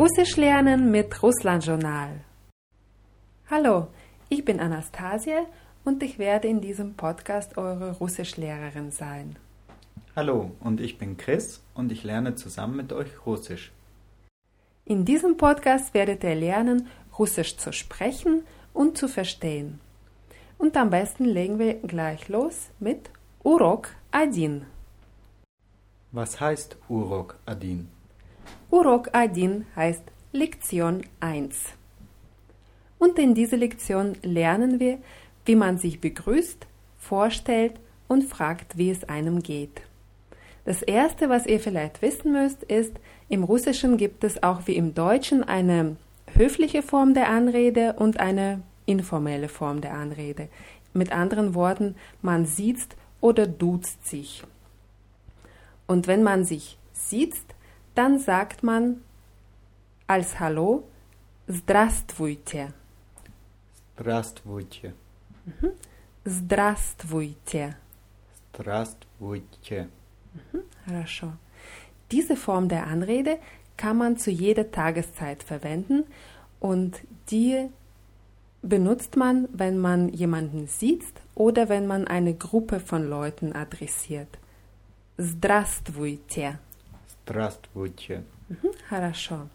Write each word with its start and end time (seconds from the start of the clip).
Russisch 0.00 0.38
lernen 0.38 0.90
mit 0.90 1.22
Russland 1.22 1.62
Journal. 1.66 2.24
Hallo, 3.50 3.88
ich 4.30 4.46
bin 4.46 4.58
Anastasia 4.58 5.44
und 5.84 6.02
ich 6.02 6.18
werde 6.18 6.48
in 6.48 6.62
diesem 6.62 6.94
Podcast 6.94 7.58
eure 7.58 7.92
Russischlehrerin 7.98 8.92
sein. 8.92 9.36
Hallo, 10.16 10.52
und 10.60 10.80
ich 10.80 10.96
bin 10.96 11.18
Chris 11.18 11.62
und 11.74 11.92
ich 11.92 12.02
lerne 12.02 12.34
zusammen 12.34 12.76
mit 12.76 12.94
euch 12.94 13.26
Russisch. 13.26 13.72
In 14.86 15.04
diesem 15.04 15.36
Podcast 15.36 15.92
werdet 15.92 16.24
ihr 16.24 16.34
lernen, 16.34 16.88
Russisch 17.18 17.58
zu 17.58 17.70
sprechen 17.70 18.44
und 18.72 18.96
zu 18.96 19.06
verstehen. 19.06 19.80
Und 20.56 20.78
am 20.78 20.88
besten 20.88 21.26
legen 21.26 21.58
wir 21.58 21.74
gleich 21.74 22.26
los 22.30 22.70
mit 22.78 23.10
Urok 23.44 23.90
Adin. 24.12 24.64
Was 26.10 26.40
heißt 26.40 26.78
Urok 26.88 27.36
Adin? 27.44 27.99
Urok 28.72 29.08
Adin 29.14 29.66
heißt 29.74 30.04
Lektion 30.30 31.02
1. 31.18 31.56
Und 33.00 33.18
in 33.18 33.34
dieser 33.34 33.56
Lektion 33.56 34.16
lernen 34.22 34.78
wir, 34.78 34.98
wie 35.44 35.56
man 35.56 35.76
sich 35.76 36.00
begrüßt, 36.00 36.68
vorstellt 36.96 37.72
und 38.06 38.22
fragt, 38.22 38.78
wie 38.78 38.90
es 38.90 39.08
einem 39.08 39.42
geht. 39.42 39.82
Das 40.64 40.82
Erste, 40.82 41.28
was 41.28 41.46
ihr 41.46 41.58
vielleicht 41.58 42.00
wissen 42.00 42.30
müsst, 42.30 42.62
ist, 42.62 42.92
im 43.28 43.42
Russischen 43.42 43.96
gibt 43.96 44.22
es 44.22 44.40
auch 44.44 44.68
wie 44.68 44.76
im 44.76 44.94
Deutschen 44.94 45.42
eine 45.42 45.96
höfliche 46.36 46.82
Form 46.82 47.12
der 47.12 47.28
Anrede 47.28 47.94
und 47.94 48.20
eine 48.20 48.62
informelle 48.86 49.48
Form 49.48 49.80
der 49.80 49.94
Anrede. 49.94 50.48
Mit 50.92 51.10
anderen 51.10 51.56
Worten, 51.56 51.96
man 52.22 52.46
sieht 52.46 52.86
oder 53.20 53.48
duzt 53.48 54.06
sich. 54.06 54.44
Und 55.88 56.06
wenn 56.06 56.22
man 56.22 56.44
sich 56.44 56.78
sieht, 56.92 57.34
dann 57.93 58.19
sagt 58.19 58.63
man 58.63 59.01
als 60.07 60.39
Hallo 60.39 60.83
Здравствуйте. 61.47 62.73
Здравствуйте. 63.95 64.93
Здравствуйте. 66.25 67.75
Здравствуйте. 68.51 69.89
Хорошо. 70.87 71.33
Diese 72.09 72.35
Form 72.35 72.67
der 72.67 72.87
Anrede 72.87 73.37
kann 73.77 73.97
man 73.97 74.17
zu 74.17 74.31
jeder 74.31 74.71
Tageszeit 74.71 75.43
verwenden 75.43 76.05
und 76.59 77.01
die 77.29 77.69
benutzt 78.63 79.15
man, 79.15 79.47
wenn 79.53 79.77
man 79.77 80.09
jemanden 80.09 80.65
sieht 80.65 81.05
oder 81.35 81.69
wenn 81.69 81.85
man 81.85 82.07
eine 82.07 82.33
Gruppe 82.33 82.79
von 82.79 83.07
Leuten 83.07 83.53
adressiert. 83.53 84.39
Здравствуйте. 85.19 86.57
Здравствуйте. 87.29 88.23
Mhm, 88.49 88.71
Хорошо. 88.89 89.49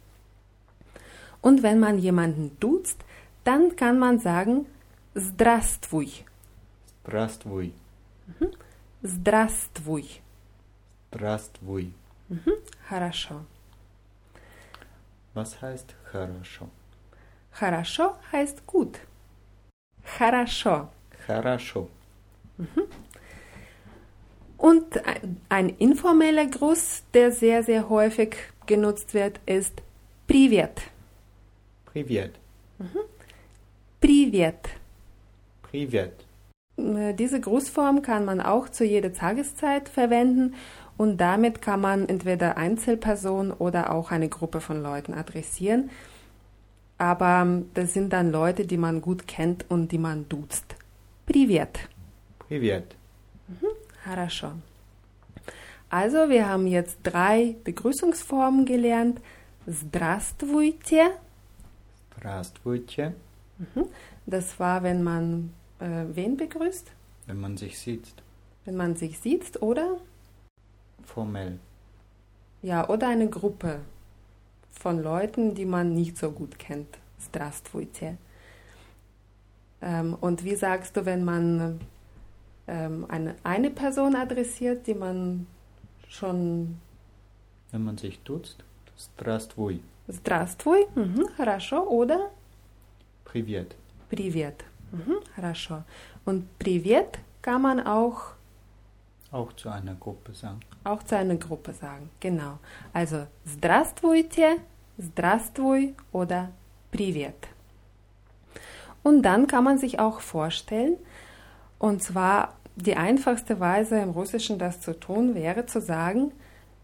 Und 1.41 1.63
wenn 1.63 1.79
man 1.81 1.99
jemanden 1.99 2.57
duzt, 2.61 2.99
dann 3.45 3.77
kann 3.77 3.99
man 3.99 4.19
sagen 4.19 4.67
Здравствуй. 5.15 6.25
Здравствуй. 7.05 7.73
Здравствуй. 9.03 10.21
Здравствуй. 11.11 11.93
Mhm, 12.29 12.53
Хорошо. 12.89 13.45
Was 15.35 15.61
heißt 15.63 15.95
хорошо? 16.13 16.69
Хорошо 17.53 18.17
heißt 18.33 18.67
gut. 18.67 18.99
Хорошо. 20.05 20.89
Хорошо. 21.27 21.89
Und 24.58 24.86
ein 25.50 25.70
informeller 25.70 26.46
Gruß, 26.46 27.04
der 27.14 27.32
sehr, 27.32 27.64
sehr 27.64 27.90
häufig 27.90 28.36
genutzt 28.66 29.14
wird, 29.14 29.40
ist 29.46 29.82
Privet. 30.28 30.82
Privet. 31.86 32.32
Mhm. 32.78 33.00
Privet. 34.02 34.70
Privet. 35.64 36.26
Äh, 36.78 37.14
diese 37.14 37.40
Grußform 37.40 38.02
kann 38.02 38.26
man 38.26 38.42
auch 38.42 38.70
zu 38.70 38.84
jeder 38.84 39.14
Tageszeit 39.14 39.90
verwenden 39.90 40.56
und 40.98 41.18
damit 41.18 41.62
kann 41.62 41.82
man 41.82 42.08
entweder 42.08 42.58
Einzelpersonen 42.58 43.52
oder 43.52 43.94
auch 43.94 44.12
eine 44.12 44.30
Gruppe 44.30 44.62
von 44.62 44.82
Leuten 44.82 45.14
adressieren. 45.14 45.90
Aber 46.98 47.42
ähm, 47.42 47.70
das 47.74 47.94
sind 47.94 48.14
dann 48.14 48.32
Leute, 48.32 48.66
die 48.66 48.78
man 48.78 49.02
gut 49.02 49.28
kennt 49.28 49.66
und 49.70 49.92
die 49.92 49.98
man 49.98 50.28
duzt. 50.30 50.76
Privet. 51.26 51.80
Privet. 52.40 52.96
Хорошо. 54.05 54.53
Also, 55.89 56.29
wir 56.29 56.49
haben 56.49 56.67
jetzt 56.67 56.99
drei 57.03 57.57
Begrüßungsformen 57.65 58.65
gelernt. 58.65 59.21
Здравствуйте. 59.67 61.11
Здравствуйте. 62.17 63.15
Das 64.27 64.59
war, 64.61 64.83
wenn 64.83 65.03
man 65.03 65.53
äh, 65.81 66.05
wen 66.15 66.37
begrüßt? 66.37 66.91
Wenn 67.27 67.41
man 67.41 67.57
sich 67.57 67.79
sieht. 67.79 68.15
Wenn 68.65 68.77
man 68.77 68.97
sich 68.97 69.19
sieht, 69.19 69.61
oder? 69.63 69.99
Formell. 71.05 71.59
Ja, 72.63 72.89
oder 72.89 73.09
eine 73.09 73.29
Gruppe 73.29 73.81
von 74.71 75.03
Leuten, 75.03 75.55
die 75.55 75.65
man 75.65 75.95
nicht 75.95 76.19
so 76.19 76.31
gut 76.31 76.59
kennt. 76.59 76.99
Здравствуйте. 77.19 78.19
Ähm, 79.83 80.15
und 80.21 80.45
wie 80.45 80.57
sagst 80.57 80.97
du, 80.97 81.07
wenn 81.07 81.25
man 81.25 81.81
ähm, 82.67 83.07
eine, 83.09 83.35
eine 83.43 83.71
Person 83.71 84.15
adressiert, 84.17 84.87
die 84.87 84.95
man 84.95 85.47
schon 86.09 86.79
Wenn 87.71 87.85
man 87.85 87.99
sich 87.99 88.19
duzt. 88.23 88.63
Здравствуй. 88.97 89.81
Здравствуй, 90.09 90.87
mhm, 90.95 91.29
хорошо, 91.37 91.83
oder 91.89 92.31
Привет. 93.25 93.77
Привет, 94.09 94.65
mhm, 94.91 95.17
хорошо. 95.37 95.85
Und 96.25 96.59
Привет 96.59 97.19
kann 97.43 97.63
man 97.63 97.81
auch 97.87 98.33
Auch 99.31 99.53
zu 99.53 99.69
einer 99.69 99.95
Gruppe 99.95 100.35
sagen. 100.35 100.61
auch 100.85 101.03
zu 101.05 101.17
einer 101.17 101.37
Gruppe 101.37 101.73
sagen. 101.73 102.11
Genau. 102.19 102.59
Also 102.93 103.27
Здравствуйте, 103.47 104.57
Здравствуй 104.99 105.95
oder 106.13 106.51
Привет. 106.91 107.37
Und 109.03 109.23
dann 109.23 109.47
kann 109.47 109.65
man 109.65 109.79
sich 109.79 109.99
auch 110.01 110.21
vorstellen, 110.21 110.97
und 111.79 112.03
zwar 112.03 112.55
die 112.77 112.97
einfachste 112.97 113.61
Weise 113.61 113.99
im 113.99 114.11
Russischen 114.11 114.59
das 114.59 114.81
zu 114.81 114.99
tun 114.99 115.35
wäre 115.35 115.67
zu 115.67 115.81
sagen, 115.81 116.33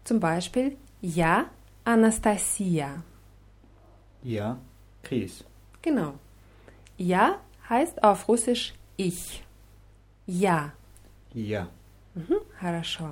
zum 0.03 0.19
Beispiel 0.19 0.77
Ja, 1.01 1.45
Anastasia. 1.85 3.03
Ja. 4.23 4.57
Chris. 5.03 5.43
Genau. 5.81 6.13
Ja 6.97 7.39
heißt 7.69 8.03
auf 8.03 8.27
Russisch 8.27 8.73
ich. 8.97 9.43
Ja. 10.25 10.73
Ja. 11.33 11.67
Mhm, 12.15 12.37
хорошо. 12.59 13.11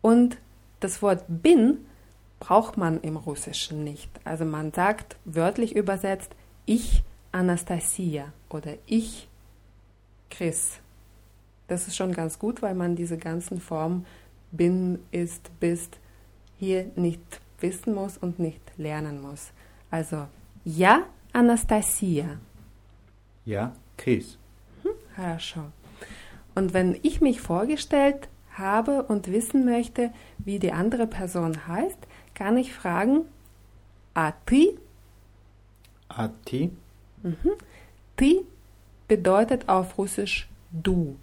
Und 0.00 0.38
das 0.80 1.02
Wort 1.02 1.24
bin 1.28 1.86
braucht 2.40 2.76
man 2.78 3.00
im 3.02 3.16
Russischen 3.16 3.84
nicht. 3.84 4.10
Also 4.24 4.44
man 4.44 4.72
sagt 4.72 5.16
wörtlich 5.24 5.76
übersetzt 5.76 6.34
ich 6.64 7.02
Anastasia 7.32 8.32
oder 8.48 8.74
ich 8.86 9.28
Chris. 10.30 10.78
Das 11.68 11.86
ist 11.86 11.96
schon 11.96 12.12
ganz 12.12 12.38
gut, 12.38 12.62
weil 12.62 12.74
man 12.74 12.96
diese 12.96 13.18
ganzen 13.18 13.60
Formen 13.60 14.06
bin, 14.50 14.98
ist, 15.12 15.50
bist 15.60 15.98
hier 16.58 16.90
nicht 16.96 17.20
wissen 17.60 17.94
muss 17.94 18.18
und 18.18 18.38
nicht 18.38 18.60
lernen 18.76 19.20
muss. 19.20 19.50
Also 19.90 20.26
ja 20.64 21.04
Anastasia. 21.32 22.38
Ja. 23.44 23.72
Chris. 23.96 24.38
Хорошо. 25.14 25.64
Und 26.54 26.72
wenn 26.72 26.98
ich 27.02 27.20
mich 27.20 27.40
vorgestellt 27.40 28.28
habe 28.52 29.02
und 29.04 29.30
wissen 29.30 29.64
möchte, 29.64 30.10
wie 30.38 30.58
die 30.58 30.72
andere 30.72 31.06
Person 31.06 31.66
heißt, 31.66 31.98
kann 32.34 32.56
ich 32.56 32.72
fragen, 32.72 33.26
a 34.14 34.32
ty? 34.46 34.76
A 36.08 36.28
ti. 36.44 36.70
Ty 38.16 38.44
bedeutet 39.08 39.68
auf 39.68 39.98
Russisch 39.98 40.48
du. 40.70 41.16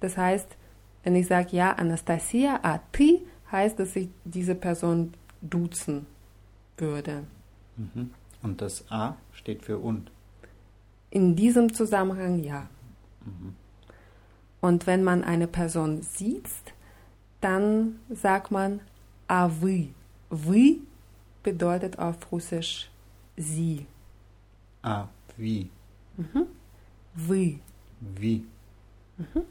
Das 0.00 0.16
heißt, 0.16 0.56
wenn 1.02 1.16
ich 1.16 1.26
sage, 1.26 1.56
ja, 1.56 1.72
Anastasia, 1.72 2.60
a 2.62 2.78
ty, 2.92 3.22
heißt, 3.50 3.78
dass 3.78 3.96
ich 3.96 4.08
diese 4.24 4.54
Person 4.54 5.12
duzen 5.40 6.06
würde. 6.76 7.24
Mhm. 7.76 8.10
Und 8.42 8.60
das 8.60 8.84
A 8.90 9.16
steht 9.32 9.62
für 9.64 9.78
und. 9.78 10.10
In 11.10 11.36
diesem 11.36 11.72
Zusammenhang 11.72 12.42
ja. 12.42 12.68
Und 14.60 14.86
wenn 14.86 15.04
man 15.04 15.24
eine 15.24 15.46
Person 15.46 16.02
sieht, 16.02 16.48
dann 17.40 17.98
sagt 18.08 18.50
man 18.50 18.80
a 19.26 19.48
вы. 19.48 19.88
Вы 20.30 20.78
bedeutet 21.42 21.98
auf 21.98 22.32
Russisch 22.32 22.90
sie. 23.36 23.86
A. 24.82 25.08
Wie. 25.36 25.70
Вы. 27.16 27.60
Wie. 28.00 28.44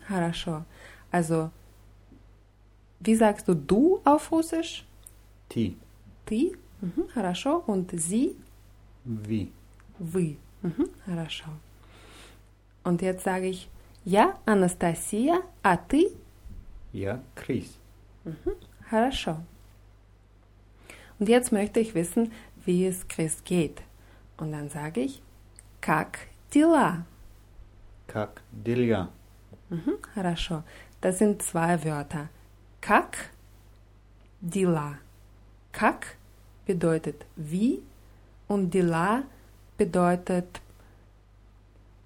Хорошо. 0.07 0.65
Also, 1.11 1.51
wie 2.99 3.15
sagst 3.15 3.47
du 3.47 3.53
du 3.53 4.01
auf 4.03 4.31
Russisch? 4.31 4.85
Ti. 5.49 5.77
Ты? 6.25 6.57
Mhm, 6.81 7.07
хорошо. 7.13 7.63
Und 7.67 7.91
Sie? 7.91 8.35
Wie. 9.03 9.51
Вы. 9.99 10.37
Mhm, 10.61 10.89
хорошо. 11.05 11.49
Und 12.83 13.01
jetzt 13.01 13.23
sage 13.23 13.47
ich, 13.47 13.69
я 14.05 14.37
Анастасия, 14.45 15.41
а 15.61 15.77
ты? 15.77 16.11
Ja, 16.93 17.19
Chris. 17.35 17.77
Хорошо. 18.89 19.37
Und 21.19 21.29
jetzt 21.29 21.51
möchte 21.51 21.79
ich 21.79 21.93
wissen, 21.93 22.31
wie 22.65 22.85
es 22.85 23.07
Chris 23.07 23.43
geht. 23.43 23.81
Und 24.37 24.51
dann 24.51 24.69
sage 24.69 25.01
ich, 25.01 25.21
как 25.79 26.19
дела? 26.53 27.05
Как 28.15 28.41
дела? 28.51 29.09
Mhm, 29.69 29.99
хорошо. 30.13 30.63
Das 31.01 31.17
sind 31.17 31.41
zwei 31.41 31.83
Wörter. 31.83 32.29
Как, 32.81 33.29
дела. 34.41 34.99
Как 35.71 36.17
bedeutet 36.65 37.25
wie 37.35 37.81
und 38.47 38.71
дела 38.71 39.23
bedeutet 39.77 40.61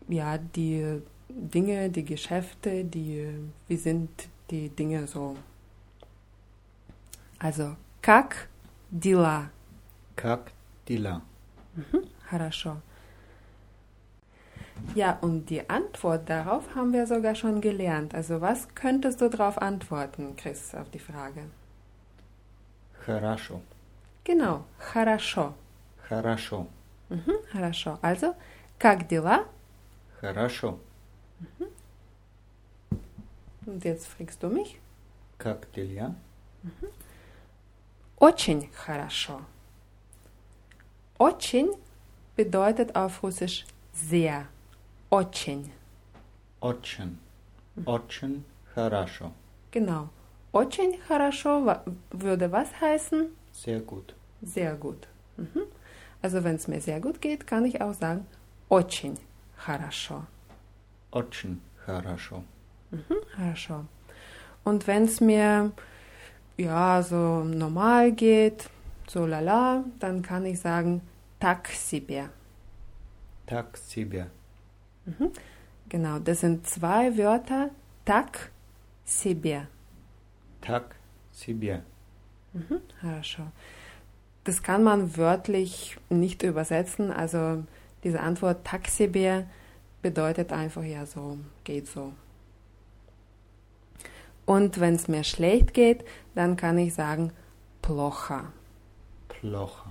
ja 0.08 0.38
die 0.38 1.02
Dinge, 1.28 1.90
die 1.90 2.06
Geschäfte, 2.06 2.84
die 2.84 3.28
wie 3.68 3.78
sind 3.78 4.10
die 4.50 4.70
Dinge 4.70 5.08
so. 5.08 5.36
Also 7.40 7.76
как 8.02 8.48
дела? 8.92 9.50
Как 10.16 10.52
дела? 10.88 11.22
Хорошо. 12.30 12.82
Ja, 14.94 15.18
und 15.22 15.50
die 15.50 15.70
Antwort 15.70 16.30
darauf 16.30 16.76
haben 16.76 16.94
wir 16.94 17.08
sogar 17.08 17.36
schon 17.36 17.62
gelernt. 17.62 18.14
Also 18.14 18.42
was 18.42 18.68
könntest 18.76 19.22
du 19.22 19.30
darauf 19.30 19.62
antworten, 19.62 20.36
Chris, 20.36 20.76
auf 20.76 20.90
die 20.90 21.00
Frage? 21.00 21.44
Хорошо. 23.06 23.62
Genau, 24.24 24.66
хорошо. 24.80 25.54
Хорошо. 26.10 26.68
Mhm, 27.10 27.38
хорошо. 27.52 28.00
Also, 28.02 28.36
как 28.80 29.08
дела? 29.08 29.46
Хорошо. 30.22 30.80
Und 33.66 33.84
jetzt 33.84 34.08
fragst 34.08 34.42
du 34.42 34.50
mich. 34.50 34.80
Как 35.38 35.72
дела? 35.74 36.16
Очень 38.18 38.70
хорошо. 38.74 39.42
Очень 41.18 41.72
bedeutet 42.36 42.96
auf 42.96 43.24
Russisch 43.24 43.66
sehr. 43.94 44.48
Очень. 45.10 45.72
Очень. 46.62 47.18
Очень 47.86 48.44
хорошо. 48.74 49.32
Genau. 49.72 50.10
Очень 50.54 50.98
хорошо 51.08 51.66
wa- 51.66 51.84
würde 52.12 52.52
was 52.52 52.70
heißen? 52.82 53.28
Sehr 53.52 53.80
gut. 53.82 54.14
Sehr 54.42 54.76
gut. 54.76 55.08
Mhm. 55.38 55.64
Also 56.22 56.44
wenn 56.44 56.56
es 56.56 56.68
mir 56.68 56.80
sehr 56.82 57.00
gut 57.02 57.22
geht, 57.22 57.46
kann 57.46 57.66
ich 57.66 57.82
auch 57.82 57.94
sagen 57.94 58.26
очень 58.70 59.18
хорошо. 59.58 60.24
Очень 61.12 61.62
хорошо. 61.86 62.44
Mhm, 62.92 63.16
хорошо. 63.36 63.86
Und 64.64 64.88
wenn 64.88 65.04
es 65.06 65.20
mir 65.22 65.72
ja 66.58 67.04
so 67.04 67.44
normal 67.44 68.12
geht, 68.14 68.70
so 69.08 69.26
lala, 69.26 69.84
dann 70.00 70.22
kann 70.22 70.46
ich 70.46 70.60
sagen 70.60 71.02
так 71.40 71.68
себе. 71.68 72.30
Так 73.46 73.78
себе. 73.78 74.28
Genau, 75.90 76.20
das 76.20 76.42
sind 76.42 76.68
zwei 76.68 77.18
Wörter. 77.18 77.70
Так 78.06 78.52
себе. 79.06 79.68
Так 80.62 80.96
себе. 81.32 81.84
Mhm, 82.54 82.82
хорошо. 83.02 83.52
Das 84.44 84.62
kann 84.62 84.84
man 84.84 85.18
wörtlich 85.18 85.98
nicht 86.10 86.44
übersetzen. 86.44 87.12
Also 87.12 87.64
diese 88.04 88.20
Antwort 88.20 88.66
так 88.66 88.88
себе 88.88 89.48
bedeutet 90.02 90.52
einfach 90.52 90.84
ja 90.84 91.06
so, 91.06 91.38
geht 91.64 91.88
so. 91.88 92.14
Und 94.46 94.80
wenn 94.80 94.96
es 94.96 95.08
mir 95.08 95.24
schlecht 95.24 95.74
geht, 95.74 96.06
dann 96.36 96.56
kann 96.56 96.78
ich 96.78 96.94
sagen 96.94 97.32
плохо. 97.82 98.54
Плохо. 99.28 99.90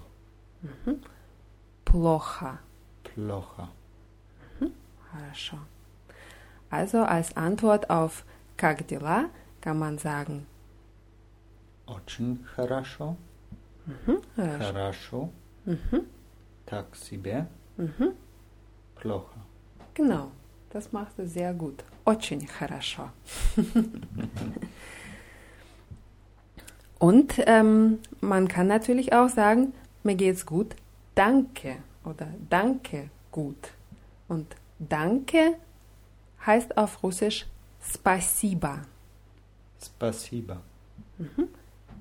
Плохо. 1.85 2.59
Плохо. 3.03 3.69
Хорошо. 5.11 5.59
Also 6.71 7.03
als 7.05 7.37
Antwort 7.37 7.91
auf 7.91 8.25
как 8.57 8.87
дела 8.89 9.31
kann 9.61 9.79
man 9.79 9.99
sagen 9.99 10.47
Очень 11.87 12.39
хорошо. 12.57 13.17
хорошо. 14.37 14.59
Хорошо. 14.65 15.29
Так 16.67 16.97
себе. 16.97 17.47
Плохо. 18.95 19.37
Genau, 19.95 20.31
das 20.71 20.93
machst 20.93 21.19
du 21.19 21.27
sehr 21.29 21.53
gut. 21.53 21.85
Очень 22.05 22.47
хорошо. 22.47 23.11
Und 26.99 27.35
ähm, 27.47 27.99
man 28.21 28.49
kann 28.49 28.67
natürlich 28.67 29.13
auch 29.13 29.29
sagen, 29.29 29.75
mir 30.05 30.15
geht's 30.15 30.47
gut, 30.47 30.75
danke 31.15 31.77
oder 32.05 32.29
danke 32.49 33.11
gut. 33.31 33.73
Und 34.29 34.47
danke 34.79 35.57
heißt 36.47 36.77
auf 36.77 37.03
Russisch 37.03 37.47
спасибо. 37.81 38.81
Спасибо. 39.79 40.63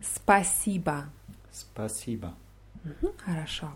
Спасибо. 0.02 1.10
Спасибо. 1.52 2.34
Хорошо. 3.26 3.72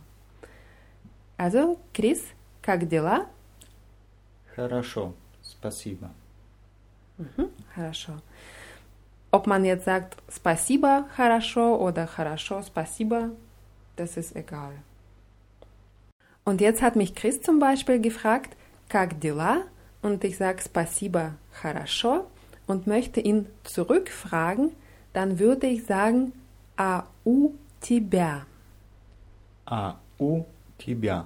Also, 1.38 1.80
Chris, 1.94 2.22
как 2.62 2.88
дела? 2.88 3.28
Хорошо. 4.56 5.14
Спасибо. 5.42 6.10
Хорошо. 7.76 8.14
Ob 9.32 9.46
man 9.46 9.66
jetzt 9.66 9.86
sagt 9.86 10.18
спасибо 10.30 11.06
хорошо 11.16 11.78
oder 11.78 12.08
хорошо 12.08 12.62
спасибо, 12.62 13.32
das 13.98 14.18
ist 14.18 14.36
egal. 14.36 14.74
Und 16.46 16.62
jetzt 16.62 16.82
hat 16.82 16.96
mich 16.96 17.14
Chris 17.14 17.42
zum 17.42 17.60
Beispiel 17.60 18.00
gefragt, 18.00 18.56
как 18.92 19.20
дела? 19.20 19.64
Und 20.02 20.24
ich 20.24 20.38
sage 20.38 20.62
спасибо 20.62 21.36
хорошо 21.52 22.28
und 22.68 22.88
möchte 22.88 23.20
ihn 23.20 23.48
zurückfragen, 23.64 24.72
dann 25.14 25.40
würde 25.40 25.68
ich 25.68 25.86
sagen, 25.86 26.34
а 26.78 27.06
у 27.26 27.54
тебя? 27.82 28.46
А 29.66 29.96
у 30.20 30.46
тебя? 30.78 31.26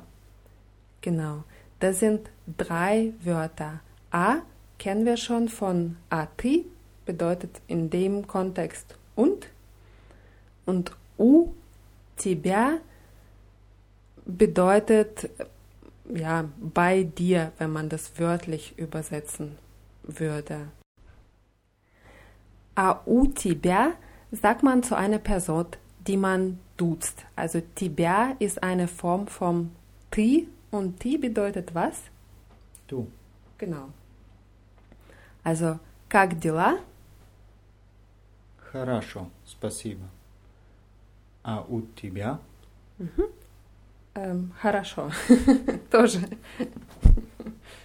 Genau. 1.02 1.44
Das 1.80 2.00
sind 2.00 2.30
drei 2.46 3.14
Wörter. 3.24 3.82
A 4.12 4.42
kennen 4.78 5.06
wir 5.06 5.18
schon 5.18 5.50
von 5.50 5.98
a 6.10 6.28
ты, 6.38 6.66
bedeutet 7.06 7.62
in 7.68 7.90
dem 7.90 8.28
Kontext 8.28 8.96
und. 9.16 9.48
Und 10.66 10.92
u 11.18 11.54
тебя 12.18 12.80
bedeutet 14.26 15.30
ja 16.06 16.46
bei 16.60 17.04
dir, 17.04 17.52
wenn 17.58 17.72
man 17.72 17.90
das 17.90 18.20
wörtlich 18.20 18.78
übersetzen 18.78 19.58
würde. 20.04 20.68
A 22.76 23.02
u 23.06 23.28
тебя 23.28 23.94
sagt 24.32 24.64
man 24.64 24.82
zu 24.84 24.96
einer 24.96 25.20
Person, 25.20 25.68
die 26.08 26.18
man 26.18 26.60
duzt. 26.78 27.26
Also 27.36 27.62
тебя 27.76 28.36
ist 28.40 28.64
eine 28.64 28.88
Form 28.88 29.28
vom 29.28 29.72
ты 30.10 30.48
und 30.72 31.00
ты 31.00 31.18
bedeutet 31.18 31.76
was? 31.76 32.04
Du. 32.88 33.08
Genau. 33.58 33.90
Also, 35.44 35.80
как 36.10 36.40
дела? 36.40 36.80
Хорошо. 38.58 39.30
Спасибо. 39.46 40.06
А 41.44 41.66
у 41.68 41.82
тебя? 41.96 42.40
Ähm, 44.16 44.52
хорошо. 44.62 45.10
тоже. 45.92 46.20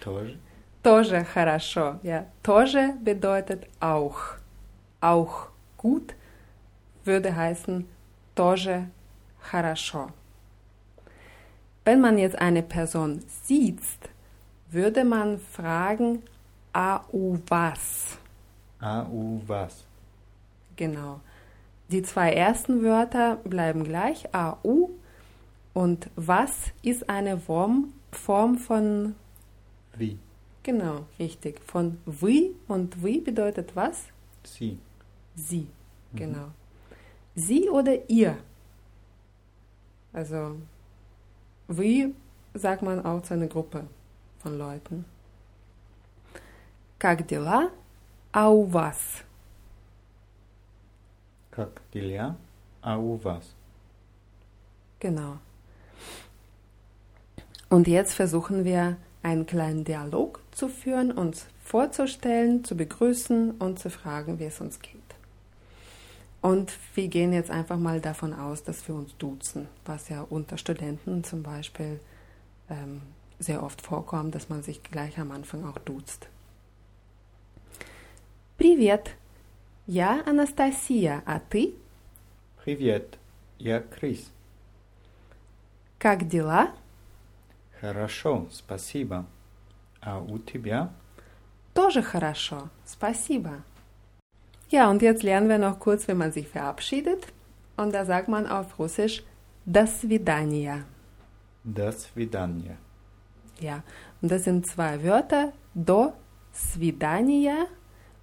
Тоже. 0.03 0.37
Тоже 0.83 1.23
хорошо. 1.23 1.99
Ja, 2.03 2.25
тоже 2.43 2.93
bedeutet 3.01 3.67
auch. 3.79 4.37
Auch 5.01 5.49
gut 5.77 6.15
würde 7.07 7.35
heißen 7.35 7.87
тоже 8.35 8.87
хорошо. 9.39 10.11
Wenn 11.85 12.01
man 12.01 12.17
jetzt 12.17 12.37
eine 12.37 12.61
Person 12.61 13.23
sieht, 13.43 13.81
würde 14.69 15.05
man 15.05 15.39
fragen, 15.39 16.21
a 16.73 17.01
u 17.13 17.39
was? 17.47 18.17
А 18.79 19.03
у 19.09 19.41
вас? 19.47 19.85
Genau. 20.75 21.21
Die 21.89 22.03
zwei 22.03 22.33
ersten 22.33 22.83
Wörter 22.83 23.37
bleiben 23.45 23.85
gleich, 23.85 24.35
a, 24.35 24.57
u. 24.63 24.89
Und 25.73 26.09
was 26.15 26.71
ist 26.81 27.07
eine 27.09 27.37
Form, 27.37 27.93
Form 28.11 28.57
von, 28.57 29.15
Wie? 29.95 30.17
genau, 30.63 31.05
richtig, 31.19 31.59
von 31.63 31.99
вы. 32.05 32.55
Und 32.67 33.01
вы 33.01 33.21
bedeutet 33.21 33.75
was? 33.75 34.05
Sie. 34.43 34.79
Sie, 35.35 35.67
genau. 36.15 36.51
Sie 37.35 37.69
oder 37.69 38.09
ihr? 38.09 38.37
Also, 40.13 40.57
wie 41.67 42.15
sagt 42.55 42.81
man 42.81 43.05
auch 43.05 43.21
zu 43.21 43.35
einer 43.35 43.47
Gruppe 43.47 43.85
von 44.39 44.57
Leuten? 44.57 45.05
Как 46.97 47.27
дела? 47.27 47.71
А 48.31 48.49
у 48.49 48.63
вас? 48.65 49.23
Как 51.51 51.81
дела? 51.93 52.35
А 52.81 52.97
у 52.97 53.15
вас? 53.17 53.53
Genau. 54.99 55.37
Und 57.71 57.87
jetzt 57.87 58.13
versuchen 58.13 58.63
wir 58.65 58.97
einen 59.23 59.45
kleinen 59.45 59.83
Dialog 59.83 60.41
zu 60.51 60.69
führen, 60.69 61.11
uns 61.11 61.47
vorzustellen, 61.63 62.63
zu 62.63 62.75
begrüßen 62.75 63.51
und 63.51 63.79
zu 63.79 63.89
fragen, 63.89 64.39
wie 64.39 64.45
es 64.45 64.61
uns 64.61 64.79
geht. 64.79 64.95
Und 66.41 66.71
wir 66.95 67.07
gehen 67.09 67.33
jetzt 67.33 67.51
einfach 67.51 67.77
mal 67.77 67.99
davon 67.99 68.33
aus, 68.33 68.63
dass 68.63 68.87
wir 68.87 68.95
uns 68.95 69.15
duzen, 69.17 69.67
was 69.85 70.07
ja 70.07 70.21
unter 70.21 70.57
Studenten 70.57 71.23
zum 71.23 71.43
Beispiel 71.43 71.99
ähm, 72.69 73.01
sehr 73.39 73.63
oft 73.63 73.81
vorkommt, 73.81 74.33
dass 74.35 74.47
man 74.49 74.63
sich 74.63 74.81
gleich 74.83 75.19
am 75.19 75.31
Anfang 75.31 75.65
auch 75.65 75.77
duzt. 75.79 76.27
Привет, 78.57 79.11
я 79.85 80.23
Анастасия, 80.25 81.21
а 81.25 81.39
ты? 81.39 81.73
Привет, 82.63 83.17
я 83.59 83.79
Крис. 83.81 84.31
Как 85.99 86.27
дела? 86.27 86.73
Хорошо, 87.81 88.47
спасибо. 88.51 89.25
А 90.01 90.19
у 90.19 90.37
тебя? 90.39 90.89
Тоже 91.73 92.01
хорошо, 92.01 92.69
спасибо. 92.85 93.63
Ja, 94.69 94.89
und 94.89 95.01
jetzt 95.01 95.23
lernen 95.23 95.47
wir 95.47 95.57
noch 95.57 95.79
kurz, 95.79 96.07
wie 96.07 96.13
man 96.13 96.31
sich 96.31 96.47
verabschiedet. 96.47 97.27
Und 97.77 97.93
da 97.93 98.05
sagt 98.05 98.27
man 98.27 98.47
auf 98.47 98.79
Russisch 98.79 99.23
До 99.65 99.85
свидания. 99.85 100.85
До 101.63 101.91
свидания. 101.91 102.77
Ja, 103.59 103.83
und 104.21 104.31
das 104.31 104.45
sind 104.45 104.65
zwei 104.65 105.03
Wörter. 105.03 105.53
Do 105.73 106.13
свидания 106.53 107.67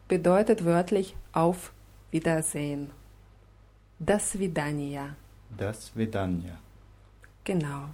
bedeutet 0.08 0.64
wörtlich 0.64 1.14
auf 1.32 1.72
Wiedersehen. 2.10 2.90
До 3.98 4.18
свидания. 4.18 5.16
До 5.50 5.72
свидания. 5.72 6.58
Genau. 7.44 7.90